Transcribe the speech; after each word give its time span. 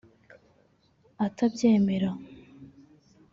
atabyemera 1.25 2.09